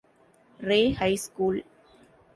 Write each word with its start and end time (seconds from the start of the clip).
Ray 0.61 0.93
High 0.93 1.13
School. 1.13 1.61